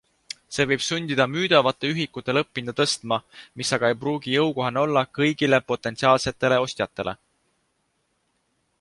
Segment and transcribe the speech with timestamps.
[0.55, 3.21] See võib sundida müüdavate ühikute lõpphinda tõstma,
[3.63, 7.19] mis aga ei pruugi jõukohane olla kõigile potentsiaalsetele ostjatele.